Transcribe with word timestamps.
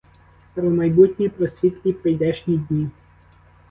Про 0.55 0.69
майбутнє, 0.69 1.29
про 1.29 1.47
світлі 1.47 1.93
прийдешні 1.93 2.57
дні. 2.57 2.89